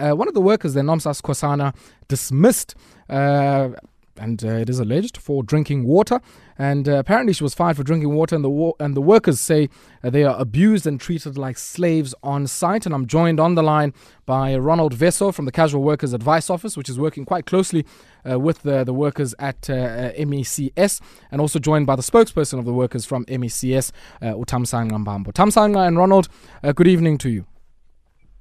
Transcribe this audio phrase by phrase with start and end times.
[0.00, 1.74] uh, one of the workers there, Nomsas Kosana,
[2.08, 2.74] dismissed.
[3.08, 3.70] Uh,
[4.20, 6.20] and uh, it is alleged for drinking water.
[6.58, 8.34] And uh, apparently, she was fired for drinking water.
[8.34, 9.70] And the wa- and the workers say
[10.04, 12.84] uh, they are abused and treated like slaves on site.
[12.84, 13.94] And I'm joined on the line
[14.26, 17.86] by Ronald Wesso from the Casual Workers Advice Office, which is working quite closely
[18.30, 22.58] uh, with the, the workers at uh, uh, MECS, and also joined by the spokesperson
[22.58, 23.90] of the workers from MECS,
[24.20, 25.32] uh, Utamsanga Mbambo.
[25.32, 26.28] Thamsanqa and Ronald,
[26.74, 27.46] good evening to you.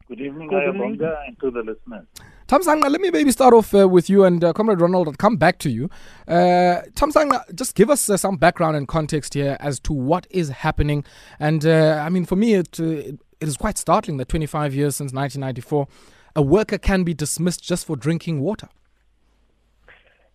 [0.09, 2.07] Good evening, Ayabonga, and to the listeners.
[2.47, 5.07] Thamsanqa, let me maybe start off uh, with you and uh, Comrade Ronald.
[5.07, 5.87] I'll come back to you.
[6.27, 10.49] Uh, Thamsanqa, just give us uh, some background and context here as to what is
[10.49, 11.05] happening.
[11.39, 14.95] And uh, I mean, for me, it, uh, it is quite startling that 25 years
[14.95, 15.87] since 1994,
[16.35, 18.69] a worker can be dismissed just for drinking water.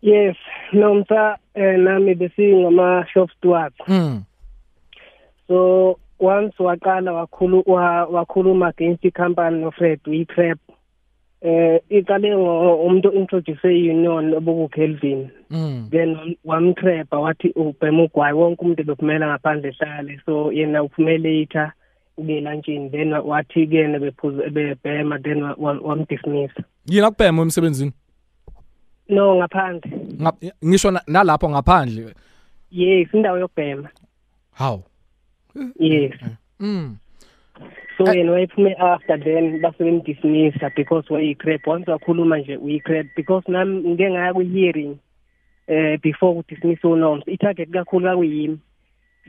[0.03, 0.37] Yes,
[0.73, 3.75] nomsa nami besingama-shop stewards.
[3.89, 4.25] Mm.
[5.49, 10.59] So once waqala wakhulu wakhuluma against i-company nofred uyi-crap
[11.43, 15.31] eh iqale umuntu introduce i-union obuku-kelvin.
[15.51, 15.89] Mm.
[15.91, 20.21] then wamtrapha wathi ubhema ugwayi wonke umuntu bephumela ngaphandle ehlale.
[20.27, 21.73] So yena uphume later
[22.17, 26.63] kube lantshini then wathi-ke yena bephuze bebhema then wa- wa- wamdismissa.
[26.87, 27.93] Yini akubhema emsebenzini?
[29.09, 29.91] No ngaphandle.
[30.21, 32.15] Ngap- ngisho na- nalapho ngaphandle.
[32.71, 33.89] Yes indawo yokubhema.
[34.53, 34.83] How
[35.79, 36.13] yes
[36.61, 36.97] mm.
[37.99, 38.17] so Eh.
[38.17, 44.11] yena wayephume after then base bemdismissa because wayi-crap once wakhuluma nje uyi-crap because nami ngike
[44.11, 44.99] ngaya kwi-hearing
[45.67, 48.59] eh before kudismiss unoms i-target kakhulu kakuyimi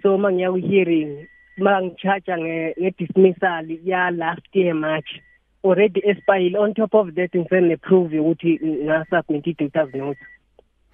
[0.01, 5.21] so uma ngiya kwi-hearing uma ngi-charge nge-dismissal ya last year march
[5.63, 10.19] already espayile on top of that ngisene-prove ukuthi ngasubmit i-data note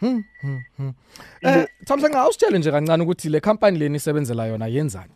[0.01, 0.93] Hmm, hmm, hmm.
[1.41, 5.13] Eh Thamsanqa awusitshele nje kancane ukuthi le company leni isebenzela yona yenzani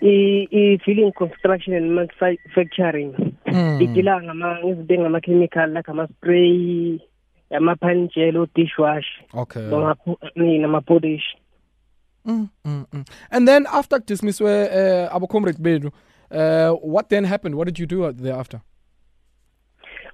[0.00, 3.14] i-filling construction and manufacturing
[3.46, 3.80] Mm.
[3.82, 6.98] idila ngezinto engama-chemical like ama-spray
[7.50, 9.62] ama-panigel o-dishwash Okay.
[10.36, 11.24] nama-polish
[12.26, 13.04] Mm, mm, mm.
[13.30, 15.90] And then after dismisswe uh, abo comrade benu
[16.30, 18.60] uh, what then happened what did you do thereafter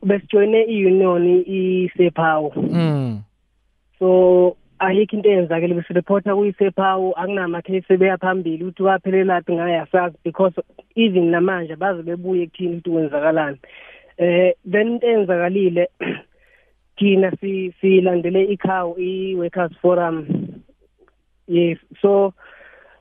[0.02, 3.22] besijoyine i-union isephawu mm.
[3.98, 10.54] so ayikho into eyenzakele besireporta kuyisephawu akunamakhesi sebeya phambili ukuthi waphelelaphi ngaye asazi because
[10.96, 13.58] even namanje baze bebuye kuthini ukuthi kwenzakalani.
[14.18, 15.88] Eh then into eyenzakalile
[16.98, 20.26] thina si silandele ikhawu i-workers forum.
[21.46, 22.32] Yes so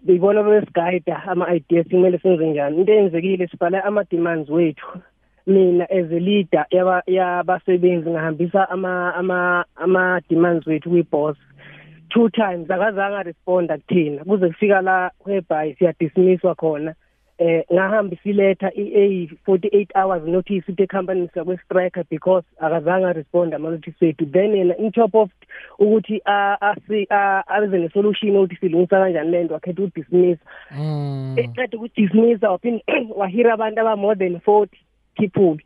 [0.05, 2.77] beyibona besigayida ama-ideas kumele senze njani?
[2.77, 5.01] Into eyenzekile sibhale ama-demands wethu.
[5.49, 6.65] mina as a leader
[7.07, 11.37] yabasebenzi ngahambisa ama ama ama demands wethu kwi boss
[12.09, 14.23] two times akazange responda kuthina.
[14.23, 16.95] Kuze kufika la whereby siya dismisswa khona.
[17.37, 23.55] Eh ngahamba siletha i 48 hours notice to the company sakwe strike because akazange responda
[23.55, 24.25] ama notice wethu.
[24.31, 25.29] Then yena in top of
[25.79, 27.07] ukuthi asi
[27.47, 30.39] aze ne solution ukuthi silungisa kanjani lento wakhetha u dismiss
[30.71, 31.35] mm.
[31.37, 32.83] eqeda ukuthi dismiss waphinde
[33.15, 34.67] wahira abantu aba more than 40
[35.19, 35.57] people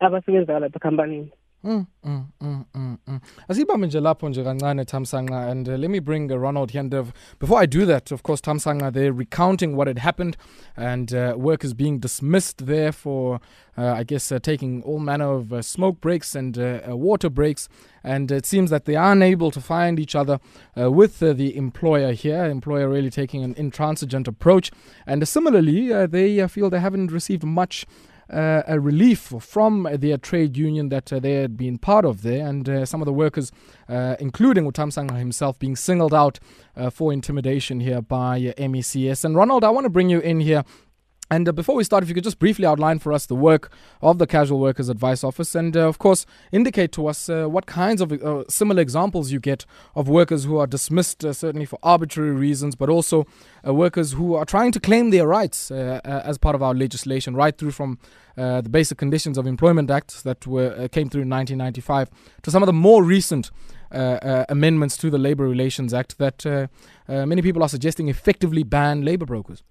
[0.00, 1.30] abasebenza lapha ekhampanini
[1.64, 3.20] Mm, mm, mm, mm, mm.
[3.48, 6.94] asiyibambe nje lapho nje kancane Thamsanqa and uh, let me bring uh, Ronald here and
[6.94, 7.04] uh,
[7.40, 10.36] before I do that of course Thamsanqa they're recounting what had happened
[10.76, 13.40] and uh, workers being dismissed there for
[13.76, 16.56] uh, I guess uh, taking all manner of uh, smoke breaks and
[16.86, 17.68] water breaks
[18.04, 20.38] and it seems that they are unable to find each other
[20.76, 24.70] with the employer here employer really taking an intransigent approach
[25.04, 27.86] and similarly they feel they haven't received much
[28.32, 32.46] uh, a relief from their trade union that uh, they had been part of there,
[32.46, 33.52] and uh, some of the workers,
[33.88, 36.38] uh, including Utamsanga himself, being singled out
[36.76, 39.24] uh, for intimidation here by MECS.
[39.24, 40.64] And Ronald, I want to bring you in here.
[41.30, 43.72] And uh, before we start, if you could just briefly outline for us the work
[44.00, 47.66] of the Casual Workers Advice Office and, uh, of course, indicate to us uh, what
[47.66, 49.66] kinds of uh, similar examples you get
[49.96, 53.26] of workers who are dismissed, uh, certainly for arbitrary reasons, but also
[53.66, 57.58] uh, workers who are trying to claim their rights as part of our legislation, right
[57.58, 57.98] through from
[58.36, 62.10] the Basic Conditions of Employment Act that were, came through in 1995
[62.42, 63.50] to some of the more recent
[63.92, 66.66] uh, uh, amendments to the Labor Relations Act that uh,
[67.08, 69.62] many people are suggesting effectively ban labor brokers.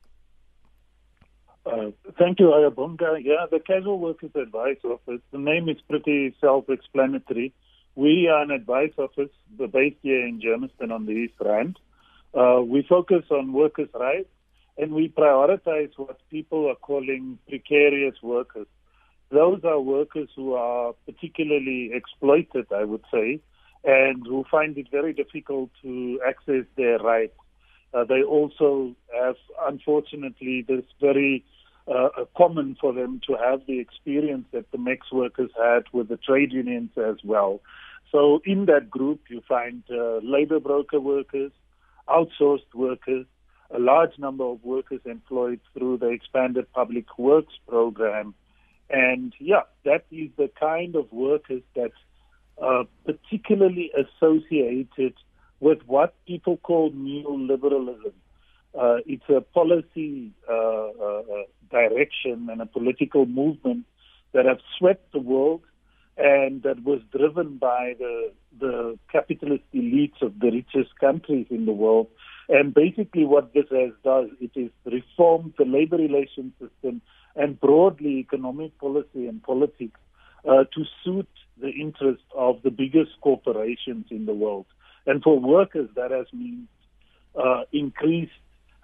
[1.66, 1.90] Uh,
[2.20, 3.24] thank you, Ayabonga.
[3.24, 7.54] Yeah, the Casual Workers Advice Office, the name is pretty self-explanatory.
[7.96, 9.32] We are an advice office
[9.72, 11.80] based here in Germiston on the East Rand.
[12.36, 14.30] Uh, we focus on workers' rights
[14.78, 18.68] and we prioritize what people are calling precarious workers.
[19.32, 23.40] Those are workers who are particularly exploited, I would say,
[23.84, 27.34] and who find it very difficult to access their rights.
[27.94, 31.46] Uh, they also have, unfortunately, this very
[31.88, 36.18] uh, common for them to have the experience that the MEX workers had with the
[36.18, 37.62] trade unions as well.
[38.12, 41.52] So in that group, you find uh, labor broker workers,
[42.08, 43.26] outsourced workers,
[43.72, 48.34] a large number of workers employed through the expanded public works program.
[48.90, 51.92] And yeah, that is the kind of workers that
[52.62, 55.16] uh, particularly associated
[55.60, 58.14] with what people call neoliberalism.
[58.80, 63.86] Uh, it's a policy uh, uh, uh, direction and a political movement
[64.34, 65.62] that have swept the world
[66.18, 71.74] and that was driven by the the capitalist elites of the richest countries in the
[71.74, 72.08] world.
[72.48, 77.02] And basically, what this has does it is reformed the labor relations system
[77.36, 80.00] and broadly economic policy and politics
[80.48, 81.28] uh, to suit
[81.60, 84.66] the interests of the biggest corporations in the world.
[85.06, 86.70] And for workers, that has meant
[87.36, 88.32] uh, increased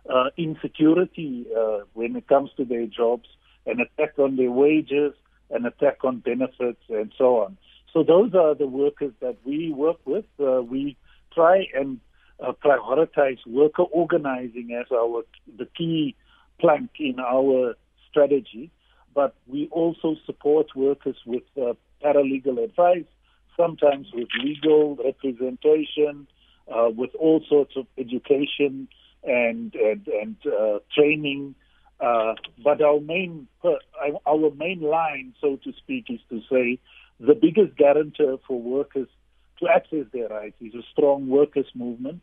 [0.10, 3.28] uh, insecurity uh, when it comes to their jobs,
[3.66, 5.14] an attack on their wages,
[5.50, 7.58] an attack on benefits, and so on.
[7.94, 10.26] So those are the workers that we work with.
[10.40, 10.98] Uh, we
[11.34, 12.00] try and
[12.42, 15.24] uh, prioritize worker organizing as our
[15.58, 16.16] the key
[16.60, 17.76] plank in our
[18.10, 18.72] strategy,
[19.14, 21.74] but we also support workers with uh,
[22.04, 23.06] paralegal advice,
[23.58, 26.28] sometimes with legal representation,
[26.74, 28.88] uh, with all sorts of education
[29.24, 31.56] and and, and uh, training.
[32.00, 32.34] Uh,
[32.64, 33.48] but our main
[34.26, 36.80] our main line, so to speak, is to say
[37.20, 39.08] the biggest guarantor for workers
[39.60, 42.22] to access their rights is a strong workers' movement.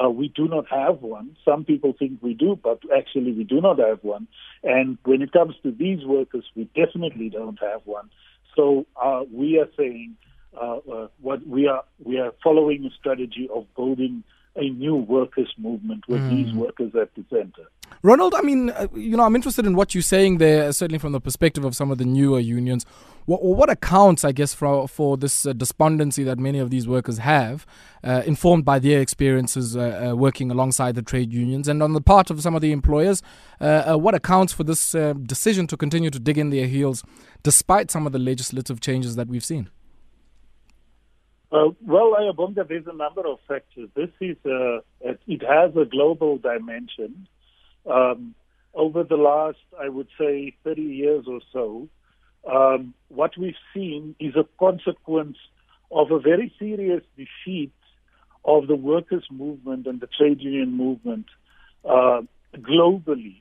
[0.00, 1.36] Uh, we do not have one.
[1.44, 4.28] Some people think we do, but actually we do not have one.
[4.62, 8.08] And when it comes to these workers, we definitely don't have one.
[8.56, 10.16] So uh, we are saying
[10.60, 14.24] uh, uh what we are we are following a strategy of building
[14.56, 16.30] a new workers' movement with mm.
[16.30, 17.68] these workers at the center.
[18.02, 21.12] Ronald, I mean, uh, you know, I'm interested in what you're saying there, certainly from
[21.12, 22.86] the perspective of some of the newer unions.
[23.26, 27.18] What, what accounts, I guess, for, for this uh, despondency that many of these workers
[27.18, 27.66] have,
[28.02, 31.68] uh, informed by their experiences uh, uh, working alongside the trade unions?
[31.68, 33.22] And on the part of some of the employers,
[33.60, 34.92] uh, what accounts for this
[35.26, 37.04] decision to continue to dig in their heels
[37.42, 39.68] despite some of the legislative changes that we've seen?
[41.52, 43.88] Uh, well, Ayabonga, there's a number of factors.
[43.96, 47.26] This is a, it has a global dimension.
[47.90, 48.34] Um,
[48.72, 51.88] over the last, I would say, 30 years or so,
[52.48, 55.36] um, what we've seen is a consequence
[55.90, 57.72] of a very serious defeat
[58.44, 61.26] of the workers' movement and the trade union movement
[61.84, 62.20] uh,
[62.56, 63.40] globally.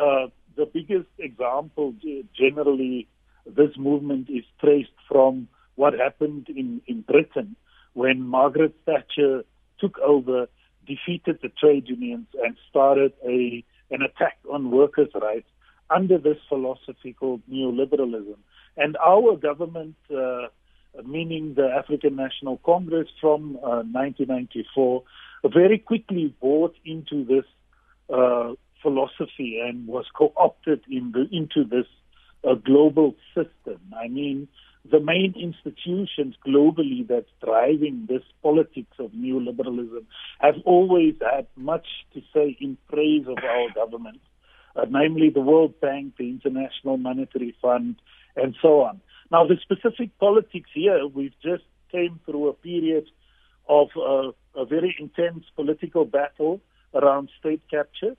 [0.00, 1.94] Uh, the biggest example,
[2.34, 3.08] generally,
[3.46, 7.56] this movement is traced from what happened in, in Britain
[7.94, 9.44] when Margaret Thatcher
[9.78, 10.46] took over,
[10.86, 15.48] defeated the trade unions, and started a an attack on workers' rights
[15.90, 18.36] under this philosophy called neoliberalism.
[18.76, 20.46] And our government, uh,
[21.04, 25.02] meaning the African National Congress from uh, 1994,
[25.52, 27.44] very quickly bought into this
[28.08, 31.86] uh, philosophy and was co-opted in the, into this
[32.48, 33.80] uh, global system.
[33.98, 34.48] I mean,
[34.90, 40.04] the main institutions globally that's driving this politics of neoliberalism
[40.40, 44.20] have always had much to say in praise of our government,
[44.74, 47.96] uh, namely the World Bank, the International Monetary Fund,
[48.34, 49.00] and so on.
[49.30, 53.06] Now, the specific politics here, we've just came through a period
[53.68, 56.60] of uh, a very intense political battle
[56.92, 58.16] around state capture,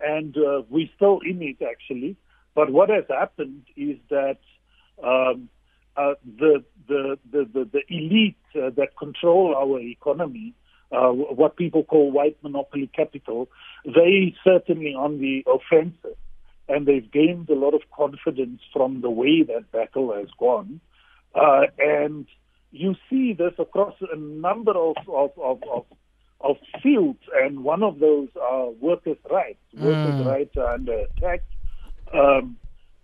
[0.00, 2.16] and uh, we're still in it actually.
[2.54, 4.38] But what has happened is that
[5.02, 5.48] um,
[5.96, 10.54] uh, the, the, the, the, elite uh, that control our economy,
[10.92, 13.48] uh, what people call white monopoly capital,
[13.84, 16.16] they certainly on the offensive.
[16.68, 20.80] And they've gained a lot of confidence from the way that battle has gone.
[21.34, 22.26] Uh, and
[22.72, 25.84] you see this across a number of, of, of, of,
[26.40, 29.58] of fields, and one of those are workers' rights.
[29.76, 29.82] Mm.
[29.82, 31.42] Workers' rights are under attack.
[32.12, 32.56] Um,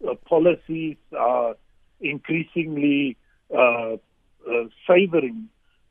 [0.07, 1.55] uh, policies are
[2.01, 3.17] increasingly
[3.55, 5.49] uh, uh, favoring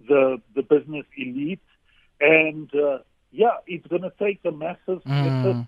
[0.08, 1.60] the the business elite,
[2.20, 3.00] and uh,
[3.32, 5.26] yeah, it's going to take a massive mm.
[5.26, 5.68] effort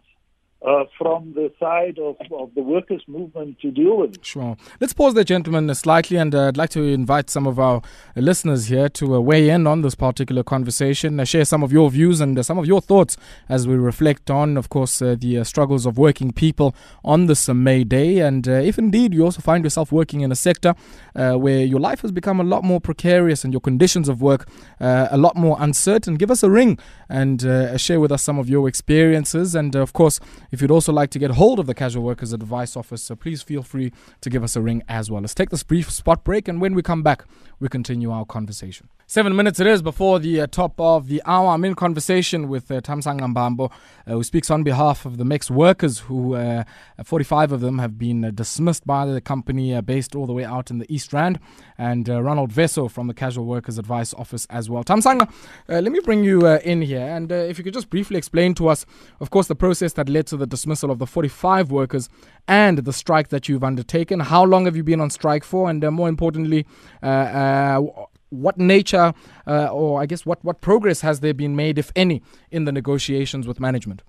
[0.65, 4.25] uh, from the side of, of the workers' movement to deal with it.
[4.25, 4.55] Sure.
[4.79, 7.81] Let's pause there, gentlemen, slightly, and uh, I'd like to invite some of our
[8.15, 11.89] listeners here to uh, weigh in on this particular conversation, uh, share some of your
[11.89, 13.17] views and uh, some of your thoughts
[13.49, 17.83] as we reflect on, of course, uh, the struggles of working people on this May
[17.83, 18.19] Day.
[18.19, 20.75] And if indeed you also find yourself working in a sector
[21.13, 24.47] where your life has become a lot more precarious and your conditions of work
[24.79, 26.77] a lot more uncertain, give us a ring
[27.09, 27.41] and
[27.79, 29.55] share with us some of your experiences.
[29.55, 30.19] And of course,
[30.51, 33.41] If you'd also like to get hold of the Casual Workers Advice Office, so please
[33.41, 35.21] feel free to give us a ring as well.
[35.21, 37.23] Let's take this brief spot break, and when we come back,
[37.59, 38.89] we continue our conversation.
[39.07, 41.49] Seven minutes it is before the uh, top of the hour.
[41.49, 43.69] I'm in conversation with uh, Thamsanqa Mbambo,
[44.07, 46.63] uh, who speaks on behalf of the MEX workers, who uh,
[47.03, 50.45] 45 of them have been uh, dismissed by the company uh, based all the way
[50.45, 51.39] out in the East Rand,
[51.81, 54.83] and uh, Ronald Wesso from the Casual Workers Advice Office as well.
[54.83, 55.27] Thamsanqa,
[55.67, 58.19] uh, let me bring you uh, in here, and uh, if you could just briefly
[58.19, 58.85] explain to us,
[59.19, 62.07] of course, the process that led to the dismissal of the 45 workers
[62.47, 64.19] and the strike that you've undertaken.
[64.19, 66.67] How long have you been on strike for, and more importantly,
[67.01, 69.13] what nature
[69.47, 72.21] uh, or I guess what, what progress has there been made, if any,
[72.51, 74.03] in the negotiations with management?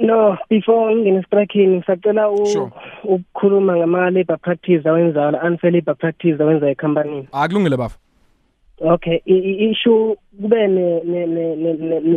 [0.00, 0.90] No, before
[1.26, 2.26] strikini ngisacela
[3.04, 7.98] ukukhuluma ngama-labour practice awenzayo unfair labour practice awenza ekhampanini akulungile bafa
[8.80, 10.68] okay i-issue kube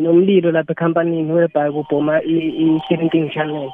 [0.02, 3.72] nomlilo lapha ekhampanini whereby kubhoma i-shrinking channel.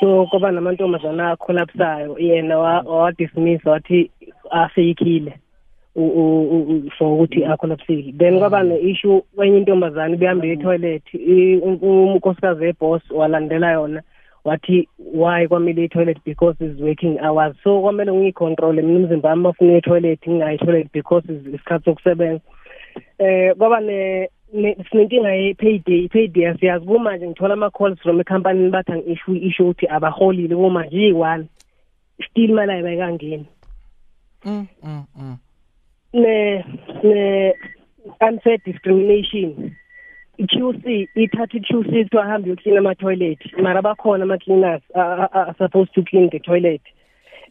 [0.00, 4.10] So kwaba namantombazana akholapsayo yena wawadismissa wathi
[4.50, 5.38] aseyikhile
[6.98, 11.02] for ukuthi akholapsile then kwaba ne-issue kwenye intombazane ibihambe etoilet
[11.82, 14.02] unkosikazi weboss walandela yona
[14.44, 16.18] wathi why kwamele i-toilet?
[16.24, 17.56] Because is working hours.
[17.64, 22.40] So kwamele ngiyicontrole mina umzimba wami bafuna i-toilet ngingayi toilet because isikhathi sokusebenza.
[23.18, 29.64] Eh kwaba ne sinenkinga ye-payday i-payday siyazi kumanje ngithola ama-calls from ekhampanini bathi angi-issue isho
[29.64, 31.46] ukuthi abaholile kumanje iyi-one
[32.30, 33.46] still imali ayibekangeni
[34.44, 35.36] mm, mm, mm.
[36.12, 36.64] ne
[37.02, 37.54] ne
[38.20, 39.76] unfair discrimination.
[40.42, 43.40] i-QC ithatha i-QC kuthiwa ahambe yokuclean ama-toilet.
[43.62, 46.82] Mara bakhona ama-cleaners are supposed to clean the toilet.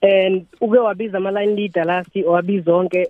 [0.02, 3.08] And uke wabiza ama-line leader last wabiza onke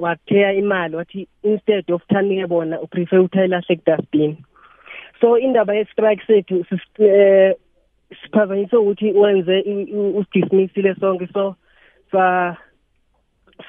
[0.00, 4.36] watheya imali wathi instead of thanike bona uprefer uthayelahle ku-dustbin
[5.20, 6.64] so indaba ye-strike sethu
[6.98, 7.54] eh,
[8.22, 9.64] siphazanyiswe ukuthi wenze
[10.14, 11.28] usidismissile sonke.
[11.32, 11.56] So
[12.12, 12.56] sa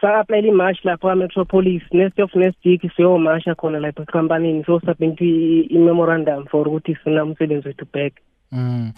[0.02, 6.68] sa-aplayela imashi lapho ka-metropolis next of next week siyomasha khona lapho ekampanini siyosubmit i-memorandum for
[6.68, 8.14] ukuthi umsebenzi wethu back.
[8.52, 8.94] Mm.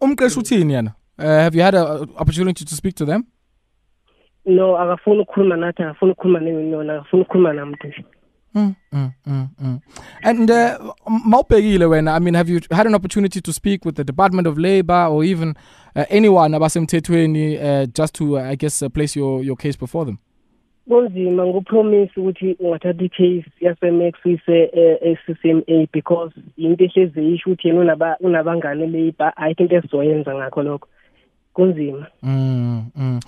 [0.00, 0.94] umqeshi uthini yena?
[1.18, 3.24] Uh, have you had an opportunity to speak to them?
[4.46, 7.92] No akafuni ukukhuluma nathi akafuni ukukhuluma nona akafuni ukukhuluma namntu
[8.54, 9.80] Mm, mm, mm, mm.
[10.22, 14.04] And uh, mawubhekile wena I mean have you had an opportunity to speak with the
[14.04, 15.54] Department of Labor or even
[15.94, 20.06] uh, anyone abasemthethweni uh, just to uh, I guess uh, place your your case before
[20.06, 20.18] them
[20.88, 24.70] kunzima ngupromise ukuthi ungathatha i-case yasemex uyise
[25.02, 30.88] e-ccma because into ehlezi isho ukuthi yena unabangane labor ayikho into esizoyenza ngakho lokho.
[31.58, 33.20] Kunzima mm, mm.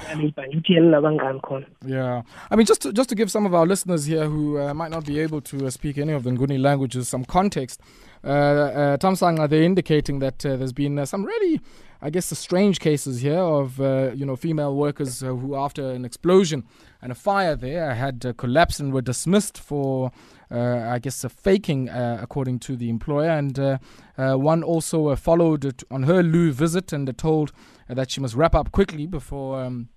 [0.80, 4.25] unabangani khona yeah i mean just to, just to give some of our listeners here
[4.25, 7.25] who uh, might not be able to uh, speak any of the nguni languages some
[7.25, 7.80] context
[8.25, 11.60] uh, uh, they're indicating that uh, there's been uh, some really
[12.02, 15.90] I guess the strange cases here of uh, you know female workers uh, who, after
[15.90, 16.64] an explosion
[17.02, 20.10] and a fire there, had uh, collapsed and were dismissed for,
[20.50, 23.30] uh, I guess, a faking, uh, according to the employer.
[23.30, 23.78] And uh,
[24.16, 27.52] one also followed on her loo visit and told
[27.90, 29.62] Uh, that she must wrap up quickly before.
[29.62, 29.88] Um,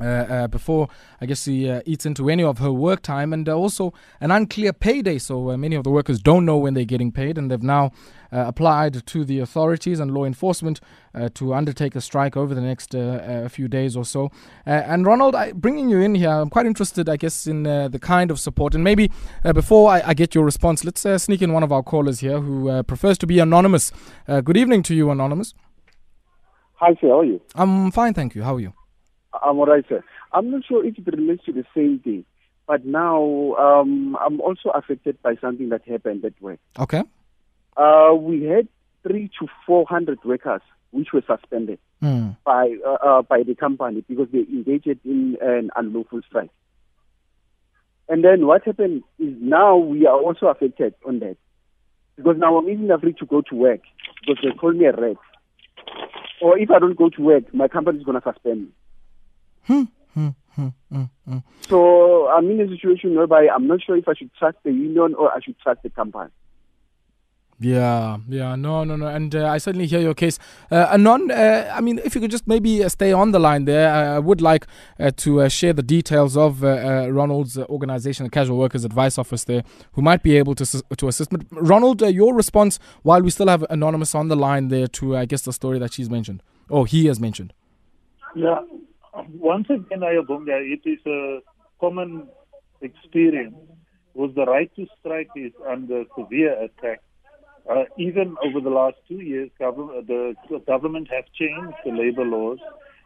[0.00, 0.88] uh, uh, before
[1.20, 4.30] I guess she uh, eats into any of her work time, and uh, also an
[4.30, 5.18] unclear payday.
[5.18, 7.90] So uh, many of the workers don't know when they're getting paid, and they've now
[8.32, 10.80] applied to the authorities and law enforcement
[11.34, 12.94] to undertake a strike over the next
[13.52, 14.30] few days or so.
[14.64, 18.30] and Ronald, I, bringing you in here, I'm quite interested, I guess, in the kind
[18.30, 18.76] of support.
[18.76, 19.10] And maybe
[19.52, 22.82] before I, I, get your response, let's sneak in one of our callers here who
[22.84, 23.90] prefers to be anonymous.
[24.28, 25.52] good evening to you, anonymous.
[26.80, 27.08] Hi, sir.
[27.08, 27.42] How are you?
[27.54, 28.42] I'm fine, thank you.
[28.42, 28.72] How are you?
[29.34, 30.02] I'm all right, sir.
[30.32, 32.24] I'm not sure if it relates to the same thing,
[32.66, 36.58] but now um, I'm also affected by something that happened at work.
[36.78, 37.02] Okay.
[37.76, 38.66] Uh, we had
[39.02, 42.34] three to four hundred workers which were suspended mm.
[42.44, 46.50] by uh, uh, by the company because they engaged in an unlawful strike.
[48.08, 51.36] And then what happened is now we are also affected on that
[52.16, 53.80] because now I'm even afraid to go to work
[54.26, 55.16] because they call me a rat.
[56.40, 58.68] Or if I don't go to work, my company is going to suspend me.
[59.66, 59.82] Hmm,
[60.14, 64.58] hmm, hmm, so I'm in a situation whereby I'm not sure if I should trust
[64.64, 66.30] the union or I should trust the company.
[67.62, 70.38] Yeah, yeah, no, no, no, and uh, I certainly hear your case.
[70.70, 73.66] Uh, Anon, uh, I mean, if you could just maybe uh, stay on the line
[73.66, 74.66] there, I would like
[74.98, 79.62] uh, to uh, share the details of Ronald's organization, the Casual Workers Advice Office there,
[79.92, 80.64] who might be able to
[80.96, 81.28] to assist.
[81.28, 85.26] But Ronald, your response while we still have Anonymous on the line there to, I
[85.26, 87.52] guess, the story that she's mentioned, or he has mentioned.
[88.34, 88.60] Yeah,
[89.34, 91.40] once again, Ayabonga, it is a
[91.78, 92.26] common
[92.80, 93.54] experience.
[94.14, 97.02] Was the right to strike is under severe attack
[97.68, 100.34] uh, even over the last two years, government, the
[100.66, 102.58] government have changed the labor laws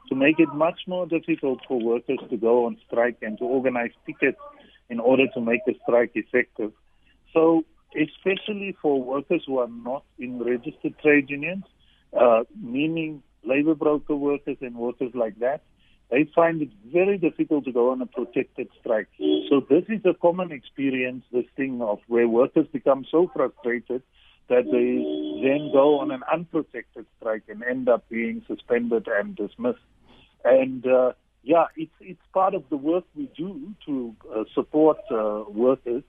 [0.08, 3.90] to make it much more difficult for workers to go on strike and to organize
[4.06, 4.38] pickets
[4.90, 6.72] in order to make the strike effective.
[7.32, 11.64] So, especially for workers who are not in registered trade unions,
[12.18, 15.62] uh, meaning labor broker workers and workers like that,
[16.10, 19.08] they find it very difficult to go on a protected strike.
[19.48, 24.02] So this is a common experience, this thing of where workers become so frustrated
[24.48, 29.78] that they then go on an unprotected strike and end up being suspended and dismissed.
[30.44, 35.44] And uh, yeah, it's it's part of the work we do to uh, support uh,
[35.48, 36.02] workers,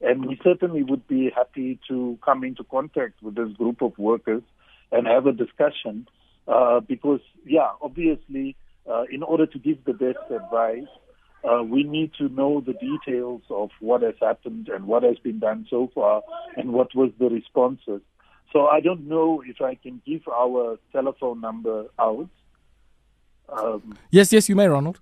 [0.00, 4.42] and we certainly would be happy to come into contact with this group of workers
[4.90, 6.06] and have a discussion.
[6.48, 8.56] Uh, because yeah, obviously,
[8.90, 10.88] uh, in order to give the best advice,
[11.44, 15.38] uh, we need to know the details of what has happened and what has been
[15.38, 16.22] done so far
[16.56, 18.00] and what was the responses.
[18.52, 22.28] So I don't know if I can give our telephone number out.
[23.48, 25.00] Um, yes, yes, you may, Ronald.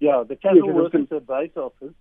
[0.00, 1.94] Yeah, the Casual Workers Advice Office.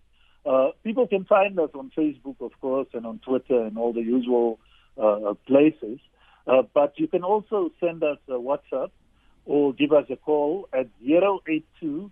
[0.43, 4.01] Uh, people can find us on Facebook, of course, and on Twitter and all the
[4.01, 4.59] usual
[5.01, 5.99] uh, places.
[6.47, 8.89] Uh, but you can also send us a WhatsApp
[9.45, 12.11] or give us a call at 082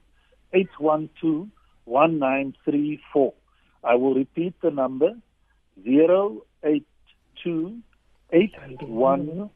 [0.53, 1.49] 812
[1.85, 3.33] 1934.
[3.83, 5.13] I will repeat the number
[5.85, 7.77] 082
[8.31, 9.49] 812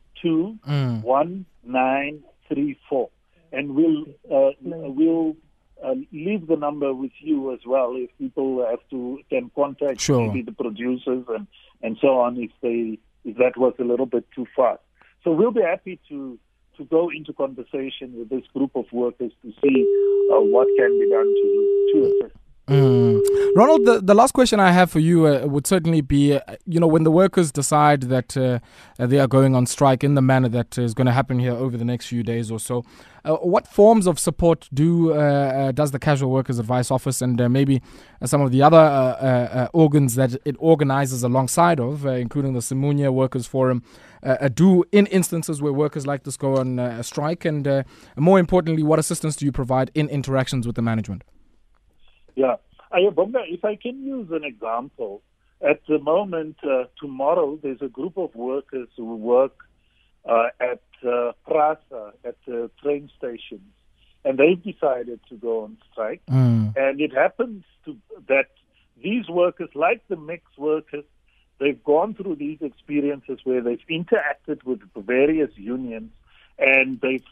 [1.03, 3.09] 1934.
[3.51, 5.35] And we'll, uh, we'll
[5.83, 10.25] uh, leave the number with you as well if people have to can contact sure.
[10.25, 11.45] maybe the producers and,
[11.81, 14.81] and so on if they if that was a little bit too fast.
[15.23, 16.38] So we'll be happy to
[16.77, 19.84] to go into conversation with this group of workers to see
[20.32, 22.36] uh, what can be done to, to assist.
[22.68, 23.20] Mm.
[23.58, 26.80] Ronald, the, the last question I have for you uh, would certainly be uh, you
[26.80, 28.60] know, when the workers decide that uh,
[28.98, 31.75] they are going on strike in the manner that is going to happen here over
[31.75, 32.86] the next few days or so,
[33.25, 37.38] uh, what forms of support do uh, uh, does the Casual Workers Advice Office and
[37.51, 37.82] maybe
[38.24, 43.83] some of the other organs that it organizes alongside of, including the Simunye Workers Forum,
[44.53, 47.46] do in instances where workers like this go on a strike?
[47.46, 47.86] And
[48.18, 51.24] more importantly, what assistance do you provide in interactions with the management?
[52.36, 52.55] Yeah.
[52.92, 55.22] Ayabonga, if I can use an example,
[55.62, 59.55] at the moment, uh, tomorrow, there's a group of workers who work
[60.29, 63.62] uh, at uh, Prasa, at the train stations,
[64.25, 66.22] and they've decided to go on strike.
[66.29, 66.75] Mm.
[66.77, 68.48] And it happens to, that
[69.01, 71.05] these workers, like the mixed workers,
[71.63, 76.11] they've gone through these experiences where they've interacted with various unions
[76.59, 77.23] and they've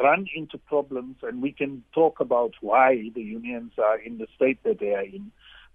[0.00, 4.62] run into problems, and we can talk about why the unions are in the state
[4.64, 5.30] that they are in.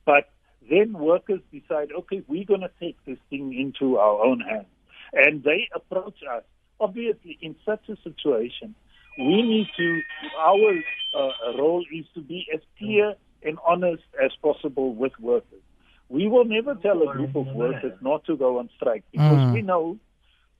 [0.05, 0.29] But
[0.69, 4.65] then workers decide, okay, we're going to take this thing into our own hands.
[5.13, 6.43] And they approach us.
[6.79, 8.73] Obviously, in such a situation,
[9.17, 10.01] we need to,
[10.39, 10.73] our
[11.15, 15.61] uh, role is to be as clear and honest as possible with workers.
[16.09, 19.53] We will never tell a group of workers not to go on strike because mm.
[19.53, 19.99] we know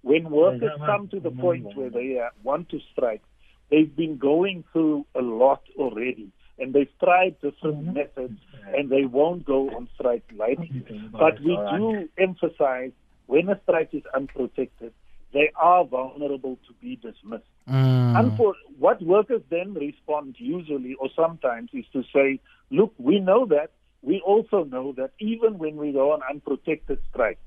[0.01, 3.21] when workers come to the point where they uh, want to strike,
[3.69, 7.93] they've been going through a lot already and they've tried different mm-hmm.
[7.93, 8.39] methods
[8.75, 10.83] and they won't go on strike lightly.
[11.11, 12.91] But we do emphasize
[13.27, 14.93] when a strike is unprotected,
[15.33, 17.43] they are vulnerable to be dismissed.
[17.69, 18.19] Mm.
[18.19, 22.39] And for what workers then respond usually or sometimes is to say,
[22.71, 23.71] look, we know that.
[24.01, 27.39] We also know that even when we go on unprotected strike,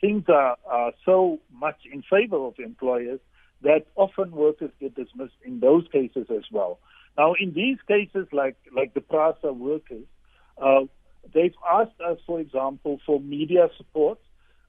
[0.00, 3.20] things are, are so much in favor of employers
[3.62, 6.78] that often workers get dismissed in those cases as well.
[7.18, 10.06] Now, in these cases, like like the PRASA workers,
[10.56, 10.82] uh,
[11.34, 14.18] they've asked us, for example, for media support.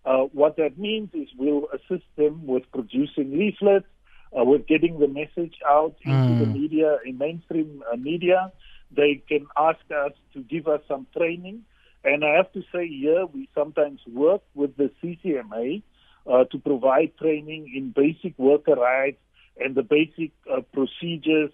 [0.03, 3.85] Uh, what that means is we'll assist them with producing leaflets,
[4.37, 6.39] uh, with getting the message out into mm.
[6.39, 8.51] the media, in mainstream uh, media.
[8.95, 11.63] They can ask us to give us some training.
[12.03, 15.83] And I have to say here, we sometimes work with the CCMA
[16.29, 19.19] uh, to provide training in basic worker rights
[19.59, 21.51] and the basic uh, procedures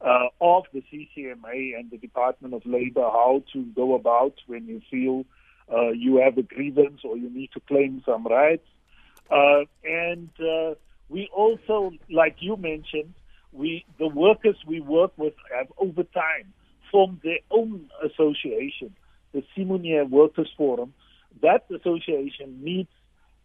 [0.00, 4.80] uh, of the CCMA and the Department of Labor, how to go about when you
[4.90, 5.24] feel
[5.72, 8.66] uh, you have a grievance or you need to claim some rights.
[9.30, 10.74] Uh, and uh,
[11.08, 13.12] we also, like you mentioned,
[13.52, 16.52] we the workers we work with have over time
[16.90, 18.94] formed their own association,
[19.32, 20.94] the Simunye Workers Forum.
[21.42, 22.92] That association meets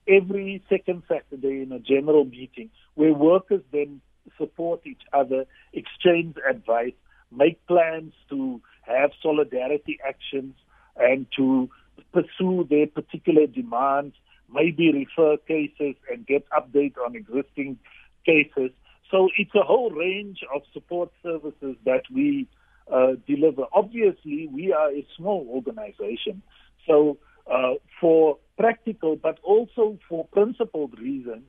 [0.08, 4.02] every second Saturday in a general meeting where workers then
[4.38, 6.94] support each other, exchange advice,
[7.32, 10.56] make plans to have solidarity actions
[10.98, 11.70] and to
[12.12, 14.16] pursue their particular demands,
[14.52, 17.78] maybe refer cases and get update on existing
[18.26, 18.72] cases.
[19.10, 22.48] So it's a whole range of support services that we
[22.92, 23.64] uh, deliver.
[23.74, 26.42] Obviously, we are a small organization.
[26.88, 27.18] So
[27.52, 31.44] uh, for practical but also for principled reasons,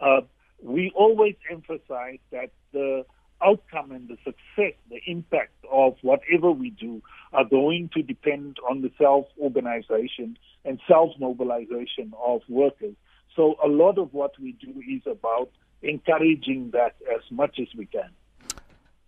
[0.00, 0.20] uh,
[0.62, 3.04] we always emphasize that the
[3.44, 8.82] outcome and the success, the impact of whatever we do are going to depend on
[8.82, 12.94] the self-organization and self-mobilization of workers.
[13.34, 15.50] So a lot of what we do is about
[15.82, 18.10] encouraging that as much as we can.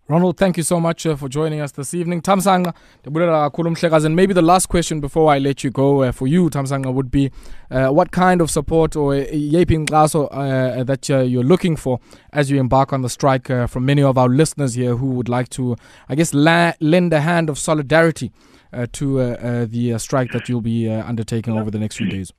[0.07, 2.21] Ronald, thank you so much uh, for joining us this evening.
[2.21, 2.75] Thamsanqa,
[4.05, 7.11] and maybe the last question before I let you go uh, for you, Thamsanqa, would
[7.11, 7.31] be
[7.71, 12.01] uh, what kind of support or uh, yaping uh, that uh, you're looking for
[12.35, 15.31] as you embark on the strike uh, from many of our listeners here who would
[15.31, 15.75] like to,
[16.07, 18.31] I guess, la- lend a hand of solidarity
[18.93, 22.31] to the strike that you'll be undertaking over the next few days.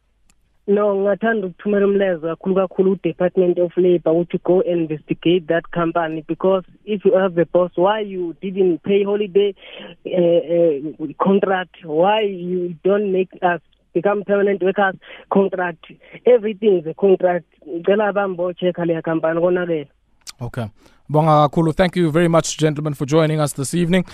[0.68, 6.64] No ngathanda ukuthumela umlezo kakhulu kakhulu u-department of labour ukuthi go investigate that company because
[6.86, 9.54] if you have a boss why you didn't pay holiday
[10.06, 11.76] uh, uh, contract?
[11.84, 13.62] Why you don't make us
[13.94, 14.96] become permanent workers?
[15.32, 15.86] Contract
[16.26, 17.46] everything is a contract.
[17.68, 19.88] Ngicela bambo-check-a leya company konakele.
[20.42, 20.70] Okay.
[21.10, 21.74] Bonga kakhulu.
[21.74, 24.06] Thank you very much gentlemen for joining us this evening